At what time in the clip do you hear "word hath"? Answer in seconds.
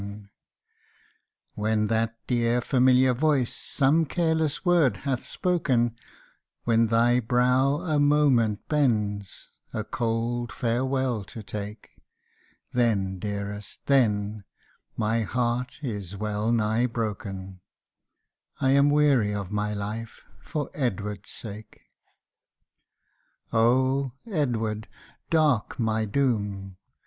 4.65-5.19